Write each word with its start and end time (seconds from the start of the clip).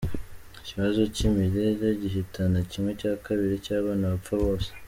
Ikibazo 0.61 1.01
cy’imirire 1.15 1.89
gihitana 2.01 2.57
kimwe 2.71 2.91
cya 2.99 3.13
kabiri 3.25 3.55
cy’abana 3.65 4.05
bapfa 4.13 4.35
bose. 4.43 4.69